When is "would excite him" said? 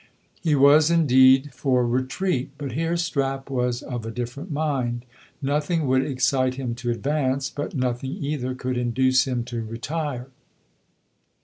5.85-6.73